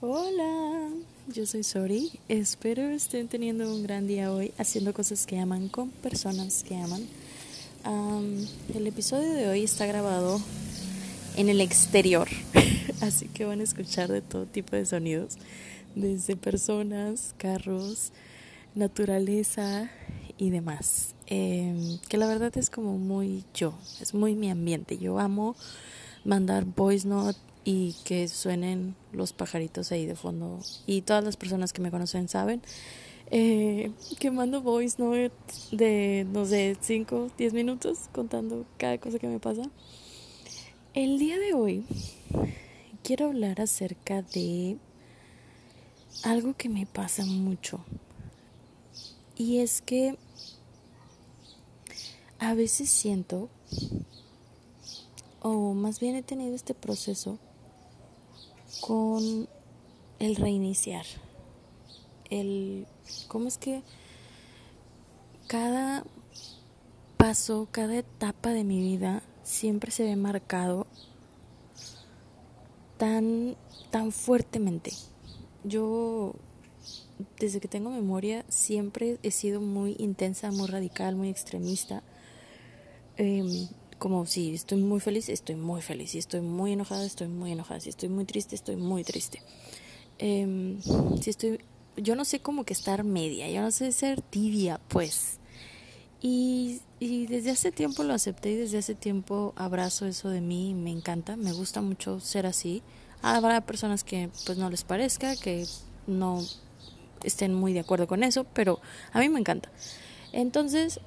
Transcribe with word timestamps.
Hola, 0.00 0.90
yo 1.26 1.44
soy 1.44 1.64
Sori. 1.64 2.12
Espero 2.28 2.82
estén 2.82 3.26
teniendo 3.26 3.68
un 3.74 3.82
gran 3.82 4.06
día 4.06 4.30
hoy 4.30 4.52
haciendo 4.56 4.94
cosas 4.94 5.26
que 5.26 5.40
aman 5.40 5.68
con 5.68 5.90
personas 5.90 6.62
que 6.62 6.76
aman. 6.76 7.04
el 8.76 8.86
episodio 8.86 9.32
de 9.32 9.48
hoy 9.48 9.64
está 9.64 9.86
grabado 9.86 10.40
en 11.36 11.48
el 11.48 11.60
exterior, 11.60 12.28
así 13.00 13.26
que 13.26 13.44
van 13.44 13.58
a 13.58 13.64
escuchar 13.64 14.08
de 14.08 14.20
todo 14.20 14.46
tipo 14.46 14.76
de 14.76 14.86
sonidos, 14.86 15.36
desde 15.96 16.36
personas, 16.36 17.34
carros, 17.36 18.12
naturaleza 18.76 19.90
y 20.38 20.50
demás. 20.50 21.16
Em, 21.26 21.98
que 22.08 22.18
la 22.18 22.28
verdad 22.28 22.56
es 22.56 22.70
como 22.70 22.98
muy 22.98 23.42
yo, 23.52 23.74
es 24.00 24.14
muy 24.14 24.36
mi 24.36 24.48
ambiente. 24.48 24.96
Yo 24.96 25.18
amo 25.18 25.56
mandar 26.24 26.64
voice 26.64 27.06
note 27.06 27.38
y 27.64 27.94
que 28.04 28.28
suenen 28.28 28.94
los 29.12 29.32
pajaritos 29.32 29.92
ahí 29.92 30.06
de 30.06 30.14
fondo. 30.14 30.60
Y 30.86 31.02
todas 31.02 31.24
las 31.24 31.36
personas 31.36 31.72
que 31.72 31.82
me 31.82 31.90
conocen 31.90 32.28
saben 32.28 32.62
eh, 33.30 33.90
que 34.18 34.30
mando 34.30 34.62
voice 34.62 34.96
note 34.98 35.32
de, 35.72 36.26
no 36.32 36.46
sé, 36.46 36.76
5, 36.80 37.30
10 37.36 37.52
minutos 37.52 38.08
contando 38.12 38.64
cada 38.78 38.98
cosa 38.98 39.18
que 39.18 39.28
me 39.28 39.38
pasa. 39.38 39.62
El 40.94 41.18
día 41.18 41.38
de 41.38 41.52
hoy 41.52 41.84
quiero 43.02 43.26
hablar 43.26 43.60
acerca 43.60 44.22
de 44.22 44.78
algo 46.24 46.54
que 46.56 46.68
me 46.68 46.86
pasa 46.86 47.24
mucho. 47.26 47.84
Y 49.36 49.58
es 49.58 49.82
que 49.82 50.16
a 52.38 52.54
veces 52.54 52.88
siento, 52.88 53.48
o 55.50 55.74
más 55.74 56.00
bien 56.00 56.16
he 56.16 56.22
tenido 56.22 56.54
este 56.54 56.74
proceso, 56.74 57.38
con 58.80 59.48
el 60.18 60.36
reiniciar. 60.36 61.06
El 62.30 62.86
cómo 63.28 63.48
es 63.48 63.58
que 63.58 63.82
cada 65.46 66.04
paso, 67.16 67.68
cada 67.70 67.96
etapa 67.96 68.50
de 68.50 68.64
mi 68.64 68.80
vida 68.80 69.22
siempre 69.42 69.90
se 69.90 70.04
ve 70.04 70.16
marcado 70.16 70.86
tan 72.98 73.56
tan 73.90 74.12
fuertemente. 74.12 74.92
Yo 75.64 76.34
desde 77.38 77.60
que 77.60 77.68
tengo 77.68 77.90
memoria 77.90 78.44
siempre 78.48 79.18
he 79.22 79.30
sido 79.30 79.60
muy 79.60 79.96
intensa, 79.98 80.50
muy 80.50 80.68
radical, 80.68 81.16
muy 81.16 81.30
extremista. 81.30 82.02
Em, 83.16 83.68
como 83.98 84.26
si 84.26 84.54
estoy 84.54 84.78
muy 84.78 85.00
feliz, 85.00 85.28
estoy 85.28 85.56
muy 85.56 85.82
feliz. 85.82 86.12
Si 86.12 86.18
estoy 86.18 86.40
muy 86.40 86.72
enojada, 86.72 87.04
estoy 87.04 87.28
muy 87.28 87.52
enojada. 87.52 87.80
Si 87.80 87.88
estoy 87.88 88.08
muy 88.08 88.24
triste, 88.24 88.54
estoy 88.54 88.76
muy 88.76 89.04
triste. 89.04 89.42
Em, 90.18 90.80
si 91.20 91.30
estoy, 91.30 91.60
yo 91.96 92.16
no 92.16 92.24
sé 92.24 92.40
cómo 92.40 92.64
que 92.64 92.72
estar 92.72 93.04
media, 93.04 93.48
yo 93.50 93.60
no 93.60 93.70
sé 93.70 93.92
ser 93.92 94.20
tibia, 94.22 94.80
pues. 94.88 95.38
Y, 96.20 96.80
y 96.98 97.26
desde 97.26 97.50
hace 97.50 97.70
tiempo 97.70 98.02
lo 98.02 98.14
acepté 98.14 98.50
y 98.50 98.56
desde 98.56 98.78
hace 98.78 98.94
tiempo 98.94 99.52
abrazo 99.56 100.06
eso 100.06 100.28
de 100.30 100.40
mí, 100.40 100.74
me 100.74 100.90
encanta, 100.90 101.36
me 101.36 101.52
gusta 101.52 101.80
mucho 101.80 102.20
ser 102.20 102.46
así. 102.46 102.82
Habrá 103.22 103.60
personas 103.60 104.04
que 104.04 104.30
pues 104.46 104.58
no 104.58 104.70
les 104.70 104.84
parezca, 104.84 105.36
que 105.36 105.66
no 106.06 106.44
estén 107.22 107.54
muy 107.54 107.72
de 107.72 107.80
acuerdo 107.80 108.06
con 108.06 108.24
eso, 108.24 108.44
pero 108.44 108.80
a 109.12 109.20
mí 109.20 109.28
me 109.28 109.40
encanta. 109.40 109.70
Entonces, 110.32 111.00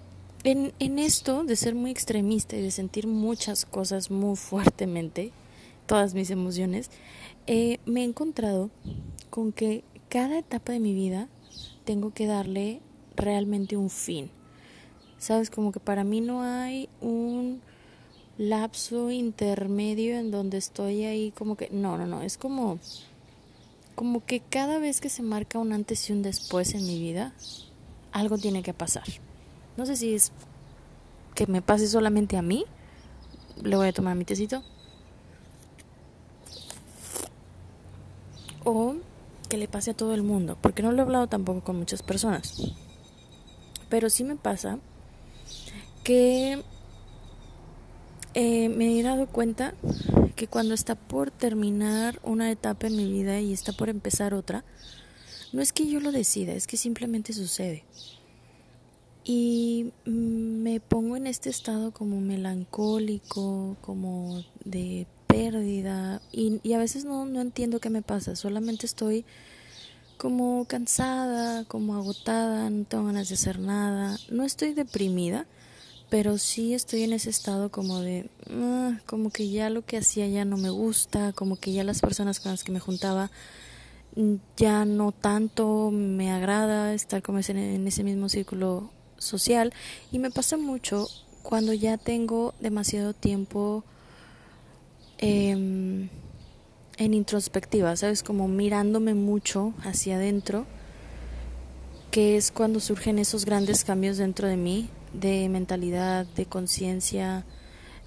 en, 0.44 0.74
en 0.80 1.00
esto 1.00 1.44
de 1.44 1.56
ser 1.56 1.76
muy 1.76 1.92
extremista 1.92 2.56
y 2.56 2.62
de 2.62 2.72
sentir 2.72 3.08
muchas 3.08 3.66
cosas 3.66 4.12
muy 4.12 4.36
fuertemente, 4.36 5.32
todas 5.86 6.14
mis 6.14 6.30
emociones, 6.30 6.90
eh, 7.48 7.80
me 7.86 8.02
he 8.02 8.04
encontrado 8.04 8.70
con 9.30 9.52
que 9.52 9.84
cada 10.10 10.40
etapa 10.40 10.74
de 10.74 10.80
mi 10.80 10.94
vida 10.94 11.28
tengo 11.86 12.14
que 12.14 12.28
darle 12.28 12.82
realmente 13.16 13.78
un 13.78 13.90
fin. 13.90 14.30
Sabes, 15.18 15.50
como 15.50 15.72
que 15.72 15.80
para 15.80 16.04
mí 16.04 16.22
no 16.22 16.44
hay 16.44 16.90
un 17.00 17.62
lapso 18.38 19.12
intermedio 19.12 20.18
en 20.18 20.32
donde 20.32 20.58
estoy 20.58 21.04
ahí 21.04 21.32
como 21.32 21.56
que 21.56 21.70
no, 21.72 21.98
no, 21.98 22.08
no, 22.08 22.22
es 22.22 22.38
como 22.38 22.80
como 23.96 24.26
que 24.26 24.40
cada 24.40 24.80
vez 24.80 25.00
que 25.00 25.10
se 25.10 25.22
marca 25.22 25.60
un 25.60 25.74
antes 25.74 26.10
y 26.10 26.14
un 26.14 26.24
después 26.24 26.74
en 26.74 26.86
mi 26.88 27.00
vida, 27.00 27.34
algo 28.12 28.38
tiene 28.38 28.64
que 28.64 28.74
pasar. 28.74 29.04
No 29.78 29.86
sé 29.86 29.96
si 29.96 30.14
es 30.14 30.32
que 31.36 31.48
me 31.48 31.62
pase 31.62 31.88
solamente 31.88 32.38
a 32.38 32.42
mí. 32.42 32.66
Le 33.64 33.76
voy 33.76 33.88
a 33.88 33.94
tomar 33.94 34.16
mi 34.16 34.26
tecito. 34.26 34.64
O 38.64 38.96
que 39.50 39.58
le 39.58 39.68
pase 39.68 39.92
a 39.92 39.94
todo 39.94 40.14
el 40.14 40.24
mundo, 40.24 40.58
porque 40.62 40.82
no 40.82 40.92
lo 40.92 41.00
he 41.00 41.02
hablado 41.02 41.28
tampoco 41.28 41.62
con 41.62 41.78
muchas 41.78 42.04
personas. 42.04 42.74
Pero 43.90 44.10
sí 44.10 44.24
me 44.24 44.38
pasa 44.38 44.80
que 46.04 46.64
eh, 48.34 48.70
me 48.70 48.98
he 48.98 49.04
dado 49.04 49.28
cuenta 49.28 49.74
que 50.36 50.48
cuando 50.48 50.74
está 50.74 50.96
por 50.96 51.32
terminar 51.32 52.20
una 52.24 52.50
etapa 52.50 52.88
en 52.88 52.96
mi 52.96 53.12
vida 53.12 53.40
y 53.42 53.52
está 53.52 53.74
por 53.74 53.90
empezar 53.90 54.34
otra, 54.34 54.64
no 55.52 55.62
es 55.62 55.74
que 55.74 55.88
yo 55.88 56.00
lo 56.00 56.14
decida, 56.14 56.54
es 56.54 56.66
que 56.66 56.78
simplemente 56.78 57.34
sucede 57.34 57.84
y 59.24 59.92
me 60.06 60.80
pongo 60.80 61.16
en 61.16 61.28
este 61.28 61.50
estado 61.50 61.92
como 61.92 62.20
melancólico, 62.22 63.78
como 63.82 64.44
de 64.66 65.06
pérdida 65.28 66.22
y, 66.32 66.74
a 66.74 66.78
veces 66.78 67.06
no, 67.06 67.26
no 67.26 67.42
entiendo 67.42 67.80
qué 67.80 67.90
me 67.90 68.02
pasa, 68.02 68.36
solamente 68.36 68.86
estoy 68.86 69.26
como 70.18 70.66
cansada, 70.66 71.66
como 71.66 71.96
agotada, 71.96 72.70
no 72.70 72.86
tengo 72.86 73.06
ganas 73.06 73.30
de 73.30 73.36
hacer 73.36 73.60
nada, 73.60 74.18
no 74.30 74.44
estoy 74.44 74.74
deprimida, 74.74 75.48
pero 76.10 76.38
sí 76.38 76.74
estoy 76.74 77.04
en 77.04 77.14
ese 77.14 77.30
estado 77.30 77.72
como 77.72 78.02
de, 78.02 78.30
ah, 78.50 79.00
como 79.06 79.30
que 79.32 79.50
ya 79.50 79.70
lo 79.70 79.84
que 79.84 79.98
hacía 79.98 80.28
ya 80.28 80.46
no 80.46 80.58
me 80.58 80.70
gusta, 80.70 81.32
como 81.34 81.56
que 81.56 81.72
ya 81.72 81.84
las 81.84 82.02
personas 82.02 82.40
con 82.40 82.52
las 82.52 82.64
que 82.64 82.72
me 82.72 82.80
juntaba 82.80 83.32
mm, 84.16 84.36
ya 84.58 84.86
no 84.86 85.12
tanto 85.12 85.90
me 85.92 86.32
agrada 86.32 86.94
estar 86.94 87.22
como 87.22 87.40
en 87.40 87.88
ese 87.88 88.04
mismo 88.04 88.30
círculo 88.30 88.92
social 89.22 89.74
y 90.12 90.20
me 90.20 90.32
pasa 90.32 90.58
mucho 90.58 91.08
cuando 91.44 91.74
ya 91.74 91.98
tengo 91.98 92.54
demasiado 92.60 93.14
tiempo 93.14 93.84
em, 95.18 96.10
en 96.98 97.14
introspectiva, 97.14 97.96
¿sabes? 97.96 98.24
Como 98.24 98.48
mirándome 98.48 99.14
mucho 99.14 99.74
hacia 99.84 100.18
adentro, 100.18 100.66
que 102.12 102.38
es 102.38 102.52
cuando 102.52 102.80
surgen 102.80 103.20
esos 103.20 103.46
grandes 103.46 103.84
cambios 103.84 104.18
dentro 104.18 104.48
de 104.48 104.58
mí, 104.58 104.90
de 105.14 105.48
mentalidad, 105.50 106.26
de 106.26 106.46
conciencia, 106.46 107.46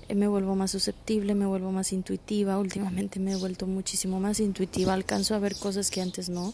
eh, 0.08 0.14
me 0.14 0.28
vuelvo 0.28 0.54
más 0.54 0.70
susceptible, 0.70 1.34
me 1.34 1.46
vuelvo 1.46 1.72
más 1.72 1.92
intuitiva, 1.92 2.58
últimamente 2.58 3.20
me 3.20 3.32
he 3.32 3.36
vuelto 3.36 3.66
muchísimo 3.66 4.20
más 4.20 4.40
intuitiva, 4.40 4.92
alcanzo 4.92 5.34
a 5.34 5.38
ver 5.38 5.56
cosas 5.56 5.90
que 5.90 6.02
antes 6.02 6.28
no. 6.28 6.52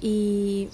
Y 0.00 0.68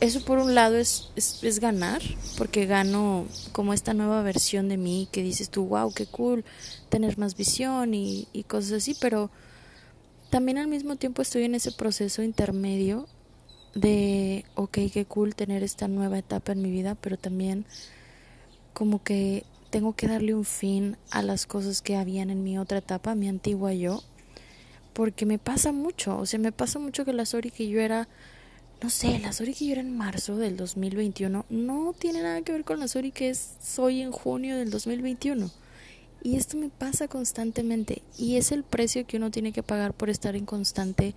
eso 0.00 0.24
por 0.24 0.38
un 0.38 0.54
lado 0.54 0.76
es, 0.76 1.10
es, 1.16 1.60
ganar, 1.60 2.02
porque 2.36 2.66
gano 2.66 3.26
como 3.52 3.72
esta 3.72 3.94
nueva 3.94 4.22
versión 4.22 4.68
de 4.68 4.76
mí 4.76 5.08
que 5.10 5.22
dices 5.22 5.50
tú, 5.50 5.64
wow, 5.66 5.92
qué 5.92 6.06
cool 6.06 6.44
tener 6.88 7.18
más 7.18 7.36
visión 7.36 7.94
y, 7.94 8.26
cosas 8.48 8.72
así, 8.72 8.96
pero 9.00 9.30
también 10.30 10.58
al 10.58 10.68
mismo 10.68 10.96
tiempo 10.96 11.22
estoy 11.22 11.44
en 11.44 11.54
ese 11.54 11.72
proceso 11.72 12.22
intermedio 12.22 13.06
de, 13.74 14.44
ok, 14.54 14.78
qué 14.92 15.04
cool 15.06 15.34
tener 15.34 15.62
esta 15.62 15.88
nueva 15.88 16.18
etapa 16.18 16.52
en 16.52 16.62
mi 16.62 16.70
vida, 16.70 16.94
pero 16.94 17.16
también 17.16 17.64
como 18.72 19.02
que 19.02 19.44
tengo 19.70 19.94
que 19.94 20.08
darle 20.08 20.34
un 20.34 20.44
fin 20.44 20.96
a 21.10 21.22
las 21.22 21.46
cosas 21.46 21.82
que 21.82 21.96
habían 21.96 22.30
en 22.30 22.44
mi 22.44 22.58
otra 22.58 22.78
etapa, 22.78 23.14
mi 23.14 23.28
antigua 23.28 23.72
yo, 23.72 24.02
porque 24.92 25.26
me 25.26 25.38
pasa 25.38 25.72
mucho, 25.72 26.18
o 26.18 26.26
sea, 26.26 26.38
me 26.38 26.52
pasa 26.52 26.78
mucho 26.78 27.04
que 27.04 27.12
la 27.12 27.26
Sori 27.26 27.50
que 27.50 27.68
yo 27.68 27.80
era 27.80 28.08
no 28.82 28.90
sé, 28.90 29.18
la 29.18 29.32
Sori 29.32 29.54
que 29.54 29.66
yo 29.66 29.72
era 29.72 29.80
en 29.80 29.96
marzo 29.96 30.36
del 30.36 30.56
2021 30.56 31.46
no 31.48 31.94
tiene 31.98 32.22
nada 32.22 32.42
que 32.42 32.52
ver 32.52 32.64
con 32.64 32.78
la 32.78 32.88
Sori 32.88 33.10
que 33.10 33.30
es, 33.30 33.54
soy 33.62 34.02
en 34.02 34.12
junio 34.12 34.56
del 34.56 34.70
2021. 34.70 35.50
Y 36.22 36.36
esto 36.36 36.56
me 36.56 36.68
pasa 36.68 37.08
constantemente 37.08 38.02
y 38.18 38.36
es 38.36 38.52
el 38.52 38.64
precio 38.64 39.06
que 39.06 39.16
uno 39.16 39.30
tiene 39.30 39.52
que 39.52 39.62
pagar 39.62 39.94
por 39.94 40.10
estar 40.10 40.34
en 40.34 40.44
constante 40.44 41.14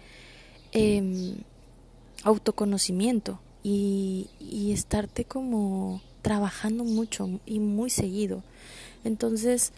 em, 0.71 1.35
autoconocimiento 2.23 3.39
y, 3.63 4.29
y 4.39 4.71
estarte 4.71 5.25
como 5.25 6.01
trabajando 6.21 6.83
mucho 6.83 7.39
y 7.45 7.59
muy 7.59 7.89
seguido. 7.89 8.43
Entonces, 9.03 9.71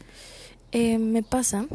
eh, 0.72 0.98
me 0.98 1.24
pasa 1.24 1.68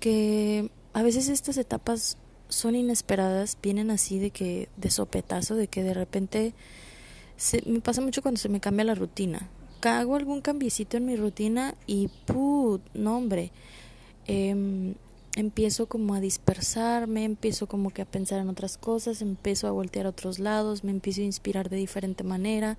que 0.00 0.70
a 0.92 1.02
veces 1.02 1.28
estas 1.28 1.56
etapas 1.56 2.16
son 2.48 2.76
inesperadas, 2.76 3.56
vienen 3.62 3.90
así 3.90 4.18
de 4.18 4.30
que 4.30 4.68
de 4.76 4.90
sopetazo, 4.90 5.54
de 5.54 5.68
que 5.68 5.82
de 5.82 5.94
repente 5.94 6.54
se, 7.36 7.62
me 7.66 7.80
pasa 7.80 8.00
mucho 8.00 8.22
cuando 8.22 8.40
se 8.40 8.48
me 8.48 8.60
cambia 8.60 8.84
la 8.84 8.94
rutina. 8.94 9.48
Hago 9.82 10.16
algún 10.16 10.40
cambiecito 10.40 10.96
en 10.96 11.06
mi 11.06 11.14
rutina 11.14 11.74
y 11.86 12.08
put, 12.24 12.82
no 12.92 13.16
hombre. 13.16 13.52
Em, 14.26 14.94
empiezo 15.36 15.86
como 15.86 16.14
a 16.14 16.20
dispersarme, 16.20 17.24
empiezo 17.24 17.68
como 17.68 17.90
que 17.90 18.02
a 18.02 18.06
pensar 18.06 18.40
en 18.40 18.48
otras 18.48 18.78
cosas, 18.78 19.22
empiezo 19.22 19.68
a 19.68 19.70
voltear 19.70 20.06
a 20.06 20.08
otros 20.08 20.38
lados, 20.38 20.82
me 20.82 20.90
empiezo 20.90 21.20
a 21.20 21.24
inspirar 21.24 21.68
de 21.68 21.76
diferente 21.76 22.24
manera, 22.24 22.78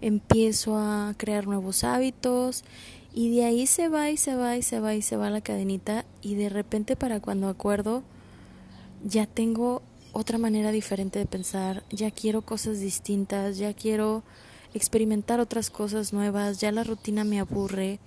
empiezo 0.00 0.76
a 0.78 1.14
crear 1.18 1.46
nuevos 1.46 1.84
hábitos 1.84 2.64
y 3.12 3.34
de 3.34 3.44
ahí 3.44 3.66
se 3.66 3.88
va 3.88 4.10
y 4.10 4.16
se 4.16 4.36
va 4.36 4.56
y 4.56 4.62
se 4.62 4.80
va 4.80 4.94
y 4.94 5.02
se 5.02 5.16
va 5.16 5.28
la 5.30 5.40
cadenita 5.40 6.06
y 6.22 6.36
de 6.36 6.48
repente 6.48 6.96
para 6.96 7.20
cuando 7.20 7.48
acuerdo 7.48 8.02
ya 9.06 9.26
tengo 9.26 9.82
otra 10.12 10.36
manera 10.36 10.72
diferente 10.72 11.18
de 11.18 11.26
pensar, 11.26 11.84
ya 11.90 12.10
quiero 12.10 12.42
cosas 12.42 12.80
distintas, 12.80 13.56
ya 13.56 13.72
quiero 13.72 14.24
experimentar 14.74 15.38
otras 15.38 15.70
cosas 15.70 16.12
nuevas, 16.12 16.58
ya 16.58 16.72
la 16.72 16.82
rutina 16.82 17.22
me 17.22 17.38
aburre, 17.38 18.00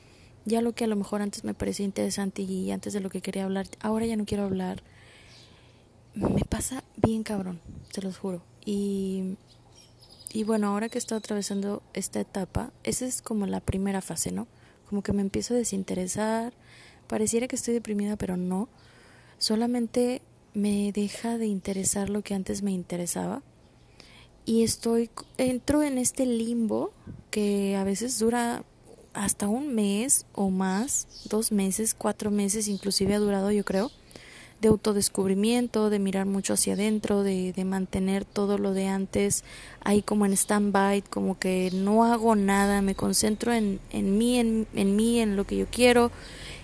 ya 0.46 0.62
lo 0.62 0.74
que 0.74 0.84
a 0.84 0.88
lo 0.88 0.98
mejor 0.98 1.22
antes 1.22 1.44
me 1.46 1.54
parecía 1.54 1.86
interesante 1.86 2.42
y 2.42 2.70
antes 2.72 2.92
de 2.94 3.00
lo 3.00 3.10
que 3.10 3.22
quería 3.22 3.46
hablar, 3.46 3.68
ahora 3.80 4.06
ya 4.06 4.18
no 4.18 4.26
quiero 4.26 4.44
hablar. 4.44 4.84
Me 6.16 6.44
pasa 6.44 6.84
bien 6.98 7.24
cabrón, 7.24 7.62
se 7.92 8.02
los 8.02 8.18
juro. 8.18 8.42
Y, 8.66 9.38
y 10.34 10.44
bueno, 10.44 10.68
ahora 10.68 10.90
que 10.90 10.98
estoy 10.98 11.18
atravesando 11.18 11.82
esta 11.94 12.20
etapa, 12.20 12.74
esa 12.84 13.06
es 13.06 13.22
como 13.22 13.46
la 13.46 13.62
primera 13.62 14.02
fase, 14.02 14.32
¿no? 14.32 14.48
Como 14.90 15.02
que 15.02 15.14
me 15.14 15.22
empiezo 15.22 15.54
a 15.54 15.58
desinteresar, 15.58 16.54
pareciera 17.08 17.48
que 17.48 17.56
estoy 17.56 17.74
deprimida, 17.74 18.18
pero 18.18 18.36
no. 18.36 18.68
Solamente 19.38 20.22
me 20.54 20.92
deja 20.92 21.38
de 21.38 21.48
interesar 21.48 22.10
lo 22.10 22.22
que 22.22 22.34
antes 22.34 22.62
me 22.62 22.72
interesaba. 22.72 23.42
Y 24.46 24.64
estoy 24.64 25.10
entro 25.38 25.84
en 25.84 25.98
este 25.98 26.26
limbo 26.26 26.92
que 27.30 27.76
a 27.76 27.84
veces 27.84 28.18
dura 28.20 28.64
hasta 29.14 29.48
un 29.48 29.74
mes 29.76 30.26
o 30.34 30.50
más, 30.50 31.08
dos 31.30 31.52
meses, 31.52 31.94
cuatro 31.94 32.32
meses, 32.32 32.68
inclusive 32.68 33.16
ha 33.16 33.20
durado 33.20 33.52
yo 33.52 33.64
creo, 33.64 33.92
de 34.62 34.68
autodescubrimiento, 34.68 35.90
de 35.90 36.00
mirar 36.00 36.26
mucho 36.26 36.54
hacia 36.54 36.74
adentro, 36.74 37.24
de, 37.24 37.54
de 37.54 37.66
mantener 37.66 38.26
todo 38.26 38.58
lo 38.58 38.74
de 38.74 38.88
antes 38.88 39.44
ahí 39.84 40.02
como 40.02 40.26
en 40.26 40.34
stand-by, 40.34 41.02
como 41.04 41.40
que 41.40 41.70
no 41.74 42.04
hago 42.04 42.36
nada, 42.36 42.82
me 42.82 42.96
concentro 42.96 43.54
en, 43.54 43.80
en 43.92 44.18
mí, 44.18 44.38
en, 44.38 44.68
en 44.74 44.96
mí, 44.96 45.20
en 45.20 45.36
lo 45.36 45.46
que 45.46 45.58
yo 45.58 45.68
quiero, 45.72 46.12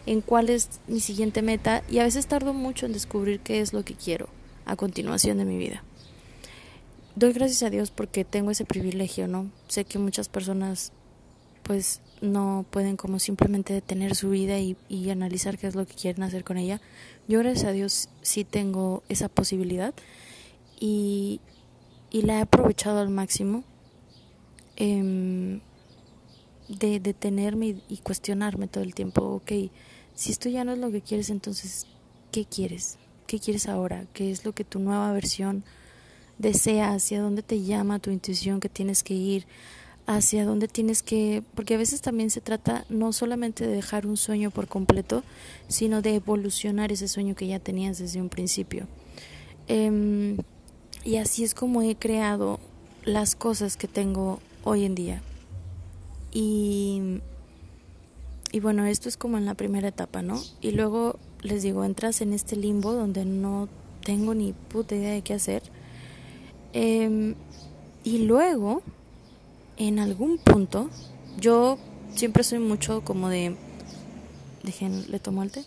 en 0.05 0.21
cuál 0.21 0.49
es 0.49 0.69
mi 0.87 0.99
siguiente 0.99 1.41
meta 1.41 1.83
y 1.89 1.99
a 1.99 2.03
veces 2.03 2.27
tardo 2.27 2.53
mucho 2.53 2.85
en 2.85 2.93
descubrir 2.93 3.39
qué 3.39 3.61
es 3.61 3.73
lo 3.73 3.83
que 3.83 3.95
quiero 3.95 4.29
a 4.65 4.75
continuación 4.75 5.37
de 5.37 5.45
mi 5.45 5.57
vida. 5.57 5.83
Doy 7.15 7.33
gracias 7.33 7.63
a 7.63 7.69
Dios 7.69 7.91
porque 7.91 8.25
tengo 8.25 8.51
ese 8.51 8.65
privilegio, 8.65 9.27
¿no? 9.27 9.49
Sé 9.67 9.85
que 9.85 9.99
muchas 9.99 10.27
personas 10.27 10.91
pues 11.63 12.01
no 12.21 12.65
pueden 12.69 12.95
como 12.95 13.19
simplemente 13.19 13.73
detener 13.73 14.15
su 14.15 14.29
vida 14.29 14.59
y, 14.59 14.75
analizar 15.09 15.57
qué 15.57 15.67
es 15.67 15.75
lo 15.75 15.85
que 15.85 15.95
quieren 15.95 16.23
hacer 16.23 16.43
con 16.43 16.57
ella. 16.57 16.81
Yo 17.27 17.39
gracias 17.39 17.65
a 17.65 17.71
Dios 17.71 18.09
sí 18.21 18.43
tengo 18.43 19.03
esa 19.09 19.29
posibilidad 19.29 19.93
y, 20.79 21.39
y 22.11 22.21
la 22.23 22.37
he 22.37 22.41
aprovechado 22.41 22.99
al 22.99 23.09
máximo 23.09 23.63
eh, 24.77 25.01
de 26.77 26.99
detenerme 26.99 27.75
y, 27.89 27.97
cuestionarme 28.03 28.67
todo 28.67 28.83
el 28.83 28.93
tiempo. 28.93 29.21
Ok, 29.21 29.51
si 30.13 30.31
esto 30.31 30.49
ya 30.49 30.63
no 30.63 30.73
es 30.73 30.79
lo 30.79 30.91
que 30.91 31.01
quieres, 31.01 31.29
entonces, 31.29 31.87
¿qué 32.31 32.45
quieres? 32.45 32.97
¿Qué 33.27 33.39
quieres 33.39 33.67
ahora? 33.67 34.05
¿Qué 34.13 34.31
es 34.31 34.45
lo 34.45 34.53
que 34.53 34.63
tu 34.63 34.79
nueva 34.79 35.11
versión 35.11 35.63
desea? 36.37 36.93
¿Hacia 36.93 37.21
dónde 37.21 37.41
te 37.43 37.61
llama 37.61 37.99
tu 37.99 38.11
intuición 38.11 38.59
que 38.59 38.69
tienes 38.69 39.03
que 39.03 39.13
ir? 39.13 39.45
hacia 40.07 40.45
dónde 40.45 40.67
tienes 40.67 41.03
que, 41.03 41.43
porque 41.55 41.75
a 41.75 41.77
veces 41.77 42.01
también 42.01 42.29
se 42.29 42.41
trata 42.41 42.85
no 42.89 43.11
solamente 43.11 43.65
de 43.65 43.75
dejar 43.75 44.05
un 44.05 44.17
sueño 44.17 44.51
por 44.51 44.67
completo, 44.67 45.23
sino 45.67 46.01
de 46.01 46.15
evolucionar 46.15 46.91
ese 46.91 47.07
sueño 47.07 47.35
que 47.35 47.47
ya 47.47 47.59
tenías 47.59 47.97
desde 47.97 48.21
un 48.21 48.29
principio. 48.29 48.87
Em, 49.67 50.37
y 51.03 51.17
así 51.17 51.43
es 51.43 51.53
como 51.53 51.81
he 51.81 51.95
creado 51.95 52.59
las 53.03 53.35
cosas 53.35 53.77
que 53.77 53.87
tengo 53.87 54.39
hoy 54.63 54.85
en 54.85 54.95
día. 54.95 55.21
Y, 56.35 57.21
y 58.51 58.59
bueno, 58.59 58.85
esto 58.85 59.07
es 59.07 59.15
como 59.15 59.37
en 59.37 59.45
la 59.45 59.53
primera 59.53 59.87
etapa, 59.87 60.21
¿no? 60.21 60.43
Y 60.59 60.71
luego 60.71 61.17
les 61.41 61.63
digo, 61.63 61.85
entras 61.85 62.19
en 62.19 62.33
este 62.33 62.57
limbo 62.57 62.91
donde 62.91 63.23
no 63.23 63.69
tengo 64.03 64.35
ni 64.35 64.51
puta 64.51 64.95
idea 64.95 65.13
de 65.13 65.21
qué 65.21 65.33
hacer. 65.33 65.63
Em, 66.73 67.35
y 68.03 68.25
luego 68.25 68.81
en 69.77 69.97
algún 69.99 70.37
punto, 70.37 70.89
yo 71.39 71.77
siempre 72.13 72.43
soy 72.43 72.59
mucho 72.59 73.01
como 73.05 73.29
de... 73.29 73.55
Dejen, 74.63 75.09
¿le 75.09 75.19
tomo 75.19 75.41
el 75.41 75.51
té? 75.51 75.63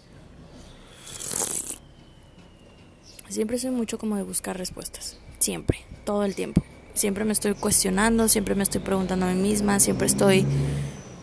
Siempre 3.30 3.58
soy 3.58 3.70
mucho 3.70 3.96
como 3.96 4.16
de 4.16 4.22
buscar 4.22 4.58
respuestas. 4.58 5.18
Siempre, 5.38 5.78
todo 6.04 6.24
el 6.24 6.34
tiempo. 6.34 6.62
Siempre 6.98 7.24
me 7.24 7.32
estoy 7.32 7.54
cuestionando, 7.54 8.26
siempre 8.26 8.56
me 8.56 8.64
estoy 8.64 8.80
preguntando 8.80 9.24
a 9.24 9.32
mí 9.32 9.40
misma, 9.40 9.78
siempre 9.78 10.08
estoy 10.08 10.44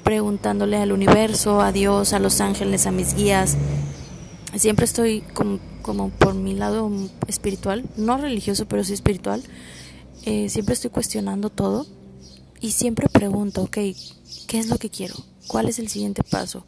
preguntándole 0.05 0.77
al 0.77 0.93
universo, 0.93 1.59
a 1.59 1.73
Dios, 1.73 2.13
a 2.13 2.19
los 2.19 2.39
ángeles, 2.39 2.87
a 2.87 2.91
mis 2.91 3.13
guías. 3.13 3.57
Siempre 4.55 4.85
estoy 4.85 5.21
como, 5.33 6.11
por 6.11 6.33
mi 6.33 6.53
lado 6.53 6.89
espiritual, 7.27 7.83
no 7.97 8.17
religioso, 8.17 8.65
pero 8.69 8.85
sí 8.85 8.93
espiritual. 8.93 9.43
Eh, 10.23 10.47
siempre 10.47 10.75
estoy 10.75 10.91
cuestionando 10.91 11.49
todo 11.49 11.85
y 12.61 12.71
siempre 12.71 13.09
pregunto, 13.09 13.63
ok, 13.63 13.77
¿qué 14.47 14.59
es 14.59 14.69
lo 14.69 14.77
que 14.77 14.89
quiero? 14.89 15.15
¿Cuál 15.47 15.67
es 15.67 15.77
el 15.77 15.89
siguiente 15.89 16.23
paso? 16.23 16.65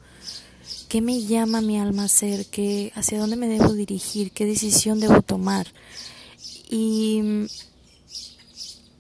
¿Qué 0.89 1.00
me 1.00 1.21
llama 1.21 1.62
mi 1.62 1.80
alma 1.80 2.01
a 2.01 2.06
hacer? 2.07 2.48
¿Qué, 2.48 2.92
¿Hacia 2.94 3.19
dónde 3.19 3.38
me 3.38 3.48
debo 3.48 3.71
dirigir? 3.71 4.31
¿Qué 4.31 4.45
decisión 4.45 5.00
debo 5.00 5.21
tomar? 5.21 5.68
Y, 6.69 7.48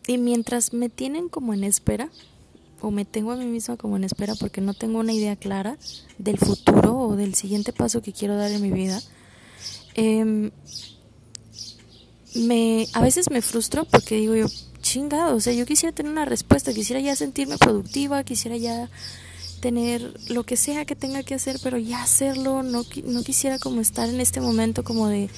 y 0.07 0.17
mientras 0.17 0.73
me 0.73 0.89
tienen 0.89 1.29
como 1.29 1.53
en 1.53 1.63
espera, 1.63 2.09
o 2.81 2.91
me 2.91 3.05
tengo 3.05 3.31
a 3.31 3.35
mí 3.35 3.45
misma 3.45 3.75
como 3.75 3.97
en 3.97 4.03
espera 4.03 4.35
porque 4.35 4.61
no 4.61 4.73
tengo 4.73 4.99
una 4.99 5.13
idea 5.13 5.35
clara 5.35 5.77
del 6.17 6.37
futuro 6.37 6.97
o 6.97 7.15
del 7.15 7.35
siguiente 7.35 7.73
paso 7.73 8.01
que 8.01 8.13
quiero 8.13 8.35
dar 8.35 8.51
en 8.51 8.61
mi 8.61 8.71
vida, 8.71 9.01
eh, 9.95 10.51
me, 12.35 12.87
a 12.93 13.01
veces 13.01 13.29
me 13.31 13.41
frustro 13.41 13.85
porque 13.85 14.15
digo 14.15 14.35
yo, 14.35 14.47
chingado, 14.81 15.35
o 15.35 15.39
sea, 15.39 15.53
yo 15.53 15.65
quisiera 15.65 15.93
tener 15.93 16.11
una 16.11 16.25
respuesta, 16.25 16.73
quisiera 16.73 17.01
ya 17.01 17.15
sentirme 17.15 17.57
productiva, 17.57 18.23
quisiera 18.23 18.57
ya 18.57 18.89
tener 19.59 20.13
lo 20.29 20.43
que 20.43 20.55
sea 20.55 20.85
que 20.85 20.95
tenga 20.95 21.23
que 21.23 21.33
hacer, 21.33 21.59
pero 21.63 21.77
ya 21.77 22.03
hacerlo, 22.03 22.63
no, 22.63 22.85
no 23.05 23.23
quisiera 23.23 23.59
como 23.59 23.81
estar 23.81 24.07
en 24.07 24.21
este 24.21 24.39
momento 24.39 24.83
como 24.83 25.07
de 25.07 25.29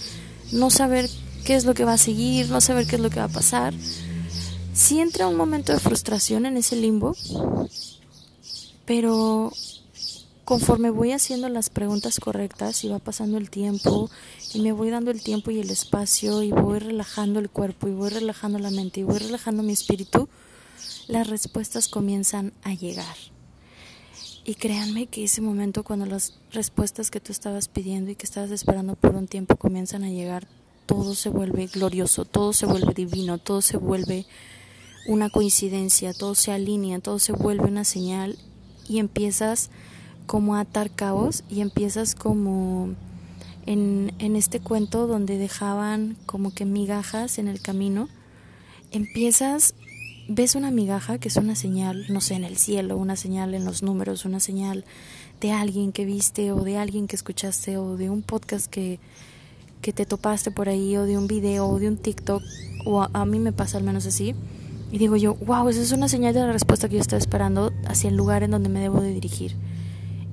no 0.51 0.69
saber 0.69 1.09
qué 1.45 1.55
es 1.55 1.65
lo 1.65 1.73
que 1.73 1.85
va 1.85 1.93
a 1.93 1.97
seguir, 1.97 2.49
no 2.49 2.59
saber 2.61 2.85
qué 2.85 2.97
es 2.97 3.01
lo 3.01 3.09
que 3.09 3.19
va 3.19 3.25
a 3.25 3.29
pasar. 3.29 3.73
Sí 4.79 5.01
entra 5.01 5.27
un 5.27 5.35
momento 5.35 5.73
de 5.73 5.79
frustración 5.79 6.45
en 6.45 6.55
ese 6.55 6.77
limbo, 6.77 7.13
pero 8.85 9.51
conforme 10.45 10.89
voy 10.89 11.11
haciendo 11.11 11.49
las 11.49 11.69
preguntas 11.69 12.21
correctas 12.21 12.85
y 12.85 12.87
va 12.87 12.99
pasando 12.99 13.37
el 13.37 13.49
tiempo 13.49 14.09
y 14.53 14.61
me 14.61 14.71
voy 14.71 14.89
dando 14.89 15.11
el 15.11 15.21
tiempo 15.21 15.51
y 15.51 15.59
el 15.59 15.69
espacio 15.69 16.43
y 16.43 16.53
voy 16.53 16.79
relajando 16.79 17.41
el 17.41 17.49
cuerpo 17.49 17.89
y 17.89 17.91
voy 17.91 18.09
relajando 18.09 18.57
la 18.57 18.71
mente 18.71 19.01
y 19.01 19.03
voy 19.03 19.17
relajando 19.17 19.63
mi 19.63 19.73
espíritu, 19.73 20.29
las 21.09 21.27
respuestas 21.27 21.89
comienzan 21.89 22.53
a 22.63 22.73
llegar. 22.73 23.17
Y 24.45 24.55
créanme 24.55 25.07
que 25.07 25.25
ese 25.25 25.41
momento 25.41 25.83
cuando 25.83 26.05
las 26.05 26.35
respuestas 26.53 27.11
que 27.11 27.19
tú 27.19 27.33
estabas 27.33 27.67
pidiendo 27.67 28.11
y 28.11 28.15
que 28.15 28.25
estabas 28.25 28.51
esperando 28.51 28.95
por 28.95 29.13
un 29.13 29.27
tiempo 29.27 29.57
comienzan 29.57 30.05
a 30.05 30.09
llegar, 30.09 30.47
todo 30.85 31.15
se 31.15 31.27
vuelve 31.27 31.67
glorioso, 31.67 32.23
todo 32.23 32.53
se 32.53 32.65
vuelve 32.65 32.93
divino, 32.93 33.39
todo 33.39 33.61
se 33.61 33.75
vuelve 33.75 34.25
una 35.07 35.29
coincidencia, 35.29 36.13
todo 36.13 36.35
se 36.35 36.51
alinea, 36.51 36.99
todo 36.99 37.19
se 37.19 37.33
vuelve 37.33 37.65
una 37.65 37.83
señal 37.83 38.37
y 38.87 38.99
empiezas 38.99 39.69
como 40.25 40.55
a 40.55 40.61
atar 40.61 40.91
cabos 40.91 41.43
y 41.49 41.61
empiezas 41.61 42.15
como 42.15 42.89
en, 43.65 44.13
en 44.19 44.35
este 44.35 44.59
cuento 44.59 45.07
donde 45.07 45.37
dejaban 45.37 46.17
como 46.25 46.53
que 46.53 46.65
migajas 46.65 47.39
en 47.39 47.47
el 47.47 47.61
camino, 47.61 48.09
empiezas, 48.91 49.73
ves 50.27 50.55
una 50.55 50.71
migaja 50.71 51.17
que 51.17 51.29
es 51.29 51.37
una 51.37 51.55
señal, 51.55 52.05
no 52.09 52.21
sé, 52.21 52.35
en 52.35 52.43
el 52.43 52.57
cielo, 52.57 52.97
una 52.97 53.15
señal 53.15 53.53
en 53.53 53.65
los 53.65 53.81
números, 53.81 54.25
una 54.25 54.39
señal 54.39 54.85
de 55.41 55.51
alguien 55.51 55.91
que 55.91 56.05
viste 56.05 56.51
o 56.51 56.63
de 56.63 56.77
alguien 56.77 57.07
que 57.07 57.15
escuchaste 57.15 57.77
o 57.77 57.97
de 57.97 58.09
un 58.09 58.21
podcast 58.21 58.67
que, 58.67 58.99
que 59.81 59.93
te 59.93 60.05
topaste 60.05 60.51
por 60.51 60.69
ahí 60.69 60.97
o 60.97 61.05
de 61.05 61.17
un 61.17 61.27
video 61.27 61.67
o 61.67 61.79
de 61.79 61.87
un 61.87 61.97
TikTok 61.97 62.43
o 62.85 63.01
a, 63.01 63.09
a 63.13 63.25
mí 63.25 63.39
me 63.39 63.53
pasa 63.53 63.77
al 63.77 63.83
menos 63.83 64.05
así 64.05 64.35
y 64.91 64.97
digo 64.97 65.15
yo, 65.15 65.35
wow, 65.35 65.69
esa 65.69 65.81
es 65.81 65.91
una 65.91 66.07
señal 66.07 66.33
de 66.33 66.41
la 66.41 66.51
respuesta 66.51 66.89
que 66.89 66.95
yo 66.95 67.01
estaba 67.01 67.19
esperando 67.19 67.71
hacia 67.87 68.09
el 68.09 68.15
lugar 68.15 68.43
en 68.43 68.51
donde 68.51 68.69
me 68.69 68.79
debo 68.79 69.01
de 69.01 69.13
dirigir 69.13 69.55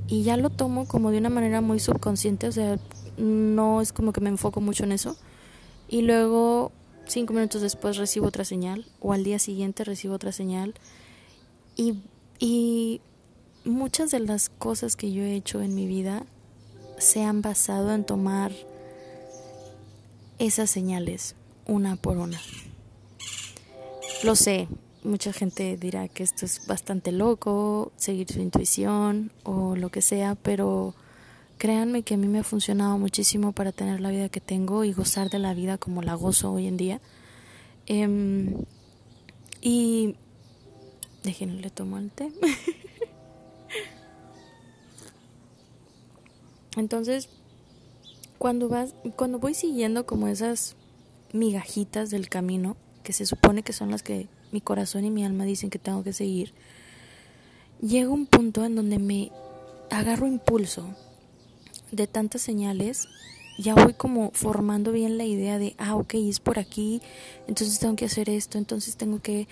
y 0.08 0.22
ya 0.22 0.36
lo 0.36 0.50
tomo 0.50 0.86
como 0.86 1.10
de 1.10 1.18
una 1.18 1.30
manera 1.30 1.60
muy 1.60 1.80
subconsciente, 1.80 2.46
o 2.46 2.52
sea, 2.52 2.78
no 3.16 3.80
es 3.80 3.92
como 3.92 4.12
que 4.12 4.20
me 4.20 4.28
enfoco 4.28 4.60
mucho 4.60 4.84
en 4.84 4.92
eso. 4.92 5.16
Y 5.88 6.02
luego, 6.02 6.72
cinco 7.06 7.32
minutos 7.32 7.62
después, 7.62 7.96
recibo 7.96 8.26
otra 8.26 8.44
señal, 8.44 8.86
o 9.00 9.12
al 9.12 9.24
día 9.24 9.38
siguiente 9.38 9.84
recibo 9.84 10.14
otra 10.14 10.32
señal. 10.32 10.74
Y, 11.76 12.02
y 12.38 13.00
muchas 13.64 14.10
de 14.10 14.20
las 14.20 14.48
cosas 14.48 14.96
que 14.96 15.12
yo 15.12 15.22
he 15.22 15.34
hecho 15.34 15.60
en 15.60 15.74
mi 15.74 15.86
vida 15.86 16.24
se 16.98 17.24
han 17.24 17.42
basado 17.42 17.92
en 17.92 18.04
tomar 18.04 18.52
esas 20.38 20.70
señales 20.70 21.34
una 21.66 21.96
por 21.96 22.16
una. 22.18 22.40
Lo 24.26 24.34
sé, 24.34 24.66
mucha 25.04 25.32
gente 25.32 25.76
dirá 25.76 26.08
que 26.08 26.24
esto 26.24 26.46
es 26.46 26.66
bastante 26.66 27.12
loco, 27.12 27.92
seguir 27.94 28.26
su 28.28 28.40
intuición 28.40 29.30
o 29.44 29.76
lo 29.76 29.90
que 29.90 30.02
sea, 30.02 30.34
pero 30.34 30.96
créanme 31.58 32.02
que 32.02 32.14
a 32.14 32.16
mí 32.16 32.26
me 32.26 32.40
ha 32.40 32.42
funcionado 32.42 32.98
muchísimo 32.98 33.52
para 33.52 33.70
tener 33.70 34.00
la 34.00 34.10
vida 34.10 34.28
que 34.28 34.40
tengo 34.40 34.82
y 34.82 34.92
gozar 34.92 35.30
de 35.30 35.38
la 35.38 35.54
vida 35.54 35.78
como 35.78 36.02
la 36.02 36.14
gozo 36.14 36.50
hoy 36.50 36.66
en 36.66 36.76
día. 36.76 37.00
Em, 37.86 38.64
y 39.60 40.16
déjenle 41.22 41.70
tomar 41.70 42.02
el 42.02 42.10
té. 42.10 42.32
Entonces, 46.76 47.28
cuando 48.38 48.68
vas, 48.68 48.92
cuando 49.14 49.38
voy 49.38 49.54
siguiendo 49.54 50.04
como 50.04 50.26
esas 50.26 50.74
migajitas 51.32 52.10
del 52.10 52.28
camino, 52.28 52.76
que 53.06 53.12
se 53.12 53.24
supone 53.24 53.62
que 53.62 53.72
son 53.72 53.92
las 53.92 54.02
que 54.02 54.26
mi 54.50 54.60
corazón 54.60 55.04
y 55.04 55.10
mi 55.10 55.24
alma 55.24 55.44
dicen 55.44 55.70
que 55.70 55.78
tengo 55.78 56.02
que 56.02 56.12
seguir, 56.12 56.52
llega 57.80 58.10
un 58.10 58.26
punto 58.26 58.64
en 58.64 58.74
donde 58.74 58.98
me 58.98 59.30
agarro 59.92 60.26
impulso 60.26 60.88
de 61.92 62.08
tantas 62.08 62.42
señales, 62.42 63.06
ya 63.58 63.76
voy 63.76 63.94
como 63.94 64.32
formando 64.32 64.90
bien 64.90 65.18
la 65.18 65.24
idea 65.24 65.56
de, 65.56 65.76
ah, 65.78 65.94
ok, 65.94 66.14
es 66.14 66.40
por 66.40 66.58
aquí, 66.58 67.00
entonces 67.46 67.78
tengo 67.78 67.94
que 67.94 68.06
hacer 68.06 68.28
esto, 68.28 68.58
entonces 68.58 68.96
tengo 68.96 69.20
que... 69.20 69.46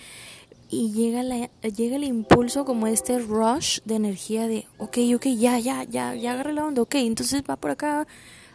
Y 0.69 0.91
llega, 0.91 1.23
la, 1.23 1.49
llega 1.61 1.95
el 1.95 2.03
impulso 2.03 2.65
como 2.65 2.87
este 2.87 3.19
rush 3.19 3.79
de 3.85 3.95
energía 3.95 4.49
de, 4.49 4.65
ok, 4.79 4.97
ok, 5.15 5.27
ya, 5.27 5.59
ya, 5.59 5.85
ya, 5.85 6.13
ya 6.13 6.33
agarré 6.33 6.51
la 6.51 6.65
onda, 6.65 6.81
ok, 6.81 6.95
entonces 6.95 7.41
va 7.49 7.55
por 7.55 7.71
acá, 7.71 8.05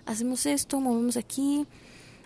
hacemos 0.05 0.45
esto, 0.45 0.79
movemos 0.79 1.17
aquí, 1.17 1.67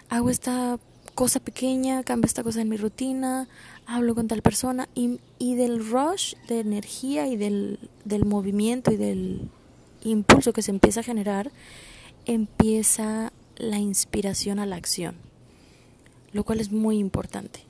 hago 0.09 0.29
esta 0.29 0.81
cosa 1.15 1.41
pequeña, 1.41 2.03
cambio 2.03 2.27
esta 2.27 2.43
cosa 2.43 2.61
en 2.61 2.69
mi 2.69 2.77
rutina, 2.77 3.49
hablo 3.87 4.15
con 4.15 4.29
tal 4.29 4.43
persona 4.43 4.89
y, 4.95 5.21
y 5.39 5.55
del 5.55 5.89
rush 5.89 6.35
de 6.49 6.61
energía 6.61 7.27
y 7.27 7.37
del, 7.37 7.79
del 8.05 8.25
movimiento 8.25 8.93
y 8.93 8.97
del 8.97 9.49
impulso 10.03 10.53
que 10.53 10.63
se 10.63 10.71
empieza 10.71 11.01
a 11.01 11.05
generar, 11.05 11.51
empieza 12.27 13.33
la 13.57 13.79
inspiración 13.79 14.59
a 14.59 14.67
la 14.67 14.77
acción, 14.77 15.15
lo 16.33 16.45
cual 16.45 16.61
es 16.61 16.73
muy 16.73 16.99
importante. 16.99 17.61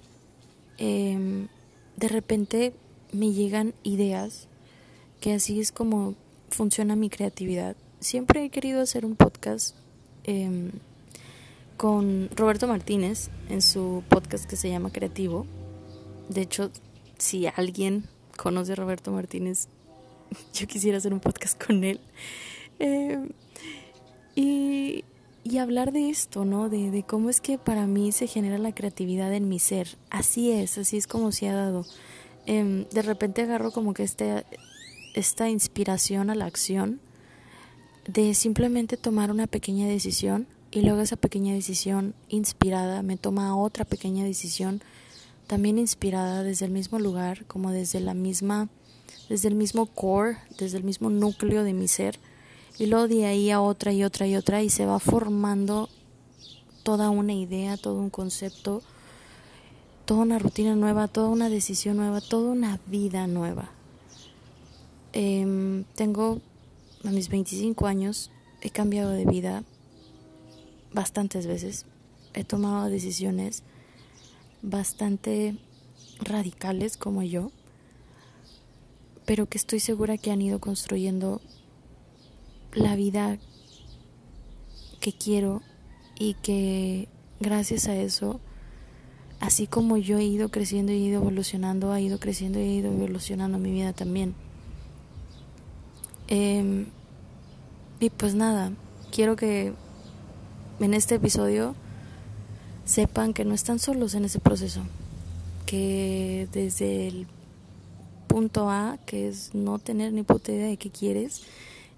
Em, 0.79 1.49
de 1.97 2.09
repente 2.09 2.73
me 3.13 3.33
llegan 3.33 3.75
ideas 3.83 4.49
que 5.21 5.35
así 5.35 5.61
es 5.61 5.71
como 5.73 6.15
funciona 6.51 6.97
mi 6.97 7.11
creatividad. 7.11 7.77
Siempre 8.01 8.45
he 8.45 8.51
querido 8.51 8.81
hacer 8.81 9.05
un 9.05 9.17
podcast 9.17 9.77
em, 10.25 10.73
con 11.85 12.31
Roberto 12.35 12.67
Martínez 12.67 13.29
en 13.51 13.61
su 13.61 14.03
podcast 14.09 14.47
que 14.47 14.57
se 14.57 14.71
llama 14.71 14.91
Creativo. 14.91 15.45
De 16.31 16.41
hecho, 16.41 16.71
si 17.19 17.47
alguien 17.47 18.05
conoce 18.39 18.73
a 18.73 18.75
Roberto 18.75 19.13
Martínez, 19.13 19.69
yo 20.55 20.67
quisiera 20.67 20.97
hacer 20.97 21.13
un 21.13 21.21
podcast 21.21 21.63
con 21.63 21.85
él. 21.85 22.01
Em, 22.79 23.29
y, 24.35 25.05
hablar 25.61 25.93
de 25.93 26.09
esto, 26.09 26.47
¿no? 26.47 26.71
De, 26.71 27.05
cómo 27.07 27.29
es 27.29 27.43
que 27.43 27.59
para 27.59 27.87
mí 27.87 28.13
se 28.13 28.29
genera 28.29 28.57
la 28.57 28.75
creatividad 28.75 29.35
en 29.35 29.51
mi 29.51 29.59
ser. 29.59 29.99
Así 30.09 30.53
es, 30.53 30.79
así 30.79 30.97
es 30.97 31.07
como 31.07 31.33
se 31.33 31.51
ha 31.51 31.55
dado. 31.55 31.85
Eh, 32.47 32.87
de 32.91 33.03
repente 33.03 33.43
agarro 33.43 33.73
como 33.73 33.93
que 33.93 34.05
este, 34.05 34.47
esta 35.15 35.51
inspiración 35.51 36.31
a 36.31 36.35
la 36.35 36.47
acción 36.47 36.99
de 38.09 38.33
simplemente 38.33 38.97
tomar 38.97 39.31
una 39.31 39.47
pequeña 39.47 39.87
decisión 39.87 40.47
y 40.75 40.81
luego 40.81 41.01
esa 41.01 41.17
pequeña 41.17 41.55
decisión 41.55 42.15
inspirada 42.29 43.03
me 43.03 43.17
toma 43.17 43.57
otra 43.57 43.85
pequeña 43.85 44.25
decisión 44.25 44.83
también 45.47 45.79
inspirada 45.79 46.43
desde 46.43 46.67
el 46.67 46.73
mismo 46.73 46.99
lugar, 46.99 47.45
como 47.47 47.71
desde 47.71 48.01
la 48.01 48.13
misma 48.13 48.69
desde 49.29 49.49
el 49.49 49.55
mismo 49.55 49.87
core, 49.87 50.39
desde 50.59 50.79
el 50.79 50.85
mismo 50.85 51.11
núcleo 51.11 51.63
de 51.63 51.73
mi 51.73 51.89
ser, 51.89 52.19
y 52.79 52.87
luego 52.87 53.09
de 53.09 53.25
ahí 53.25 53.51
a 53.51 53.61
otra 53.61 53.93
y 53.93 54.03
otra 54.05 54.27
y 54.27 54.35
otra, 54.37 54.63
y 54.63 54.69
se 54.69 54.85
va 54.85 54.99
formando 54.99 55.89
toda 56.83 57.09
una 57.09 57.33
idea, 57.33 57.77
todo 57.77 58.01
un 58.01 58.11
concepto, 58.11 58.83
toda 60.05 60.23
una 60.23 60.39
rutina 60.39 60.75
nueva, 60.75 61.09
toda 61.09 61.29
una 61.29 61.49
decisión 61.49 61.97
nueva, 61.97 62.21
toda 62.21 62.51
una 62.51 62.81
vida 62.87 63.27
nueva. 63.27 63.71
Eh, 65.13 65.85
tengo 65.95 66.41
a 67.05 67.11
mis 67.11 67.29
25 67.29 67.87
años, 67.87 68.31
he 68.61 68.71
cambiado 68.71 69.11
de 69.11 69.25
vida 69.25 69.63
bastantes 70.95 71.47
veces, 71.47 71.85
he 72.33 72.45
tomado 72.45 72.89
decisiones 72.89 73.63
bastante 74.63 75.57
radicales 76.21 76.97
como 76.97 77.23
yo 77.23 77.51
pero 79.25 79.47
que 79.47 79.59
estoy 79.59 79.81
segura 79.81 80.19
que 80.19 80.31
han 80.31 80.43
ido 80.43 80.59
construyendo 80.59 81.41
la 82.73 82.97
vida 82.97 83.39
que 85.01 85.13
quiero 85.13 85.63
y 86.19 86.35
que 86.35 87.09
gracias 87.41 87.89
a 87.89 87.97
eso, 87.97 88.41
así 89.41 89.67
como 89.67 89.97
yo 89.97 90.19
he 90.19 90.25
ido 90.25 90.51
creciendo 90.51 90.93
y 90.93 90.97
he 90.97 90.99
ido 90.99 91.21
evolucionando, 91.21 91.93
ha 91.93 92.01
ido 92.01 92.19
creciendo 92.19 92.59
y 92.59 92.63
he 92.63 92.75
ido 92.75 92.93
evolucionando 92.93 93.59
mi 93.59 93.71
vida 93.71 93.93
también. 93.93 94.35
Em, 96.29 96.87
y 98.01 98.11
pues 98.11 98.35
nada, 98.35 98.73
quiero 99.11 99.37
que 99.37 99.73
en 100.81 100.95
este 100.95 101.17
episodio 101.17 101.75
sepan 102.85 103.33
que 103.33 103.45
no 103.45 103.55
están 103.55 103.79
solos 103.79 104.15
en 104.15 104.25
ese 104.25 104.41
proceso, 104.41 104.83
que 105.67 106.49
desde 106.53 107.09
el 107.09 107.27
punto 108.27 108.71
A, 108.71 108.99
que 109.07 109.29
es 109.29 109.55
no 109.55 109.79
tener 109.79 110.13
ni 110.13 110.23
puta 110.23 110.53
de 110.53 110.77
qué 110.77 110.91
quieres 110.91 111.43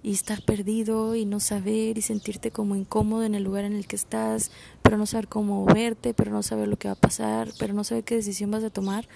y 0.03 0.13
estar 0.13 0.43
perdido 0.43 1.15
y 1.17 1.25
no 1.25 1.41
saber 1.41 1.99
y 1.99 2.03
sentirte 2.03 2.51
como 2.51 2.77
incómodo 2.77 3.25
en 3.25 3.35
el 3.35 3.43
lugar 3.43 3.65
en 3.65 3.75
el 3.75 3.87
que 3.87 3.97
estás, 3.97 4.51
pero 4.83 4.99
no 4.99 5.07
saber 5.07 5.27
cómo 5.27 5.65
moverte, 5.65 6.15
pero 6.15 6.31
no 6.31 6.43
saber 6.43 6.69
lo 6.69 6.77
que 6.77 6.89
va 6.89 6.93
a 6.93 7.01
pasar, 7.01 7.51
pero 7.59 7.75
no 7.75 7.83
saber 7.83 8.05
qué 8.05 8.15
decisión 8.15 8.51
vas 8.51 8.63
a 8.63 8.71
tomar, 8.71 9.09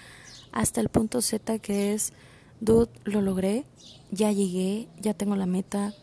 hasta 0.51 0.81
el 0.81 0.89
punto 0.89 1.21
Z 1.21 1.59
que 1.59 1.93
es, 1.93 2.11
dude, 2.59 2.89
lo 3.05 3.21
logré, 3.21 3.63
ya 4.11 4.31
llegué, 4.31 4.87
ya 4.99 5.13
tengo 5.13 5.35
la 5.35 5.45
meta, 5.45 5.93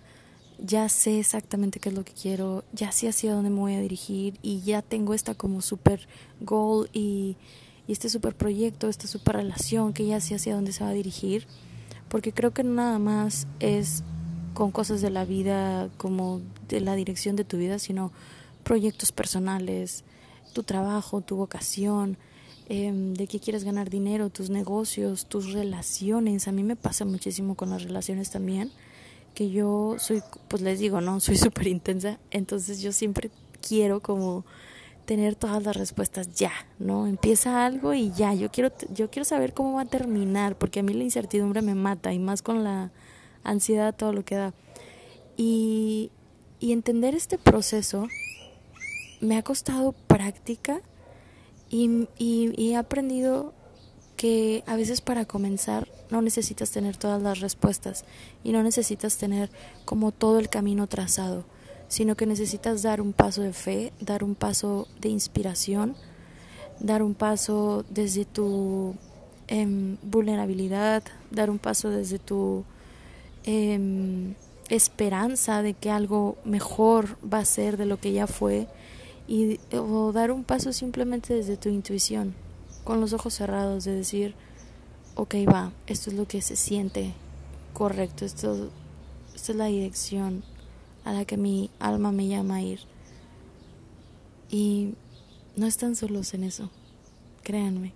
ya 0.59 0.89
sé 0.89 1.21
exactamente 1.21 1.81
qué 1.81 1.91
es 1.91 1.95
lo 1.95 2.05
que 2.05 2.13
quiero, 2.13 2.65
ya 2.73 2.93
sé 2.93 3.09
hacia 3.09 3.33
dónde 3.33 3.51
me 3.51 3.61
voy 3.61 3.75
a 3.75 3.81
dirigir 3.81 4.39
y 4.43 4.61
ya 4.61 4.83
tengo 4.83 5.15
esta 5.15 5.35
como 5.35 5.63
super 5.63 6.09
goal 6.41 6.89
y 6.93 7.37
este 7.87 8.09
super 8.09 8.35
proyecto, 8.35 8.89
esta 8.89 9.07
super 9.07 9.37
relación 9.37 9.93
que 9.93 10.07
ya 10.07 10.21
sé 10.21 10.35
hacia 10.35 10.55
dónde 10.55 10.73
se 10.73 10.85
va 10.85 10.91
a 10.91 10.95
dirigir, 10.95 11.47
porque 12.09 12.33
creo 12.33 12.53
que 12.53 12.65
nada 12.65 12.99
más 12.99 13.47
es 13.61 14.03
con 14.55 14.71
cosas 14.73 15.01
de 15.01 15.11
la 15.11 15.25
vida 15.25 15.89
como 15.97 16.41
de 16.69 16.81
la 16.81 16.95
dirección 16.97 17.37
de 17.37 17.45
tu 17.45 17.57
vida, 17.57 17.79
sino 17.79 18.13
proyectos 18.65 19.13
personales, 19.13 20.05
tu 20.53 20.63
trabajo, 20.65 21.21
tu 21.21 21.37
vocación, 21.37 22.19
em, 22.69 23.15
de 23.15 23.27
qué 23.27 23.41
quieres 23.41 23.65
ganar 23.65 23.89
dinero, 23.89 24.29
tus 24.29 24.51
negocios, 24.51 25.27
tus 25.27 25.53
relaciones. 25.53 26.49
A 26.49 26.53
mí 26.53 26.63
me 26.63 26.77
pasa 26.77 27.05
muchísimo 27.05 27.55
con 27.55 27.71
las 27.71 27.85
relaciones 27.85 28.31
también, 28.31 28.71
que 29.39 29.51
yo 29.51 29.95
soy, 30.01 30.21
pues 30.49 30.63
les 30.63 30.81
digo, 30.81 31.01
no, 31.01 31.21
soy 31.21 31.37
súper 31.37 31.69
intensa, 31.69 32.19
entonces 32.33 32.81
yo 32.81 32.91
siempre 32.91 33.31
quiero 33.61 34.01
como 34.01 34.45
tener 35.05 35.37
todas 35.37 35.63
las 35.63 35.77
respuestas 35.77 36.35
ya, 36.35 36.51
¿no? 36.81 37.07
Empieza 37.07 37.65
algo 37.65 37.95
y 37.95 38.11
ya, 38.11 38.35
yo 38.35 38.51
quiero 38.51 38.73
yo 38.93 39.11
quiero 39.11 39.25
saber 39.25 39.55
cómo 39.55 39.75
va 39.75 39.83
a 39.83 39.85
terminar, 39.87 40.59
porque 40.59 40.81
a 40.81 40.83
mí 40.83 40.93
la 40.93 41.05
incertidumbre 41.05 41.63
me 41.63 41.77
mata 41.77 42.13
y 42.13 42.19
más 42.19 42.43
con 42.43 42.65
la 42.65 42.91
ansiedad 43.45 43.95
todo 43.95 44.13
lo 44.13 44.25
que 44.25 44.35
da. 44.35 44.55
Y 45.37 46.11
y 46.59 46.73
entender 46.73 47.15
este 47.15 47.39
proceso 47.39 48.09
me 49.21 49.39
ha 49.39 49.45
costado 49.45 49.93
práctica 49.93 50.81
y, 51.71 52.09
y 52.19 52.73
he 52.73 52.77
aprendido 52.77 53.55
que 54.17 54.65
a 54.67 54.75
veces 54.75 55.01
para 55.01 55.27
comenzar 55.27 55.87
no 56.11 56.23
necesitas 56.23 56.71
tener 56.71 56.97
todas 56.97 57.23
las 57.23 57.41
respuestas 57.41 58.05
y 58.45 58.53
no 58.53 58.63
necesitas 58.63 59.17
tener 59.17 59.51
como 59.85 60.13
todo 60.13 60.39
el 60.39 60.49
camino 60.49 60.87
trazado 60.87 61.45
sino 61.89 62.17
que 62.17 62.27
necesitas 62.27 62.83
dar 62.83 63.01
un 63.01 63.13
paso 63.13 63.43
de 63.43 63.53
fe, 63.53 63.93
dar 63.99 64.23
un 64.23 64.35
paso 64.35 64.87
de 65.01 65.09
inspiración, 65.09 65.97
dar 66.81 67.03
un 67.03 67.15
paso 67.15 67.85
desde 67.89 68.25
tu 68.27 68.95
em, 69.49 69.97
vulnerabilidad, 70.03 71.03
dar 71.31 71.49
un 71.49 71.59
paso 71.59 71.89
desde 71.89 72.19
tu 72.19 72.65
em, 73.45 74.35
esperanza 74.69 75.63
de 75.63 75.73
que 75.73 75.91
algo 75.91 76.37
mejor 76.45 77.17
va 77.27 77.39
a 77.39 77.45
ser 77.47 77.79
de 77.79 77.87
lo 77.87 77.99
que 77.99 78.13
ya 78.13 78.27
fue 78.27 78.69
y 79.27 79.59
o 79.73 80.13
dar 80.13 80.31
un 80.31 80.45
paso 80.45 80.73
simplemente 80.73 81.35
desde 81.35 81.57
tu 81.57 81.71
intuición, 81.71 82.35
con 82.85 83.01
los 83.01 83.15
ojos 83.15 83.35
cerrados, 83.35 83.85
de 83.85 83.93
decir, 83.93 84.35
ok, 85.19 85.35
va, 85.53 85.73
esto 85.89 86.11
es 86.11 86.17
lo 86.17 86.29
que 86.29 86.41
se 86.41 86.55
siente 86.55 87.13
correcto, 87.73 88.25
esto, 88.25 88.71
esta 89.35 89.51
es 89.51 89.59
la 89.59 89.65
dirección 89.65 90.45
a 91.05 91.13
la 91.13 91.25
que 91.25 91.37
mi 91.37 91.71
alma 91.81 92.13
me 92.13 92.29
llama 92.29 92.57
a 92.57 92.63
ir. 92.63 92.79
Y 94.49 94.95
no 95.57 95.67
están 95.67 95.97
solos 95.97 96.35
en 96.35 96.45
eso, 96.45 96.71
créanme. 97.43 97.93